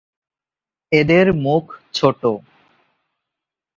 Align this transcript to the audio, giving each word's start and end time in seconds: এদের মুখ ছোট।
এদের 0.91 1.27
মুখ 1.35 1.65
ছোট। 1.93 2.21